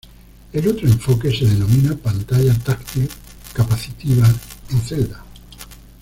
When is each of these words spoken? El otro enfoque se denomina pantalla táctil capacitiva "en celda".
El 0.51 0.67
otro 0.67 0.87
enfoque 0.87 1.29
se 1.31 1.45
denomina 1.45 1.95
pantalla 1.95 2.55
táctil 2.57 3.07
capacitiva 3.53 4.27
"en 4.71 4.81
celda". 4.81 5.23